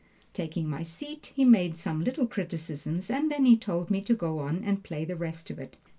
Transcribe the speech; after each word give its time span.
Taking 0.33 0.67
my 0.67 0.81
seat 0.81 1.31
he 1.35 1.45
made 1.45 1.77
some 1.77 2.03
little 2.03 2.25
criticisms, 2.25 3.11
and 3.11 3.31
then 3.31 3.45
he 3.45 3.55
told 3.55 3.91
me 3.91 4.01
to 4.01 4.15
go 4.15 4.39
on 4.39 4.63
and 4.63 4.81
play 4.83 5.05
the 5.05 5.15
rest 5.15 5.51
of 5.51 5.59
it. 5.59 5.77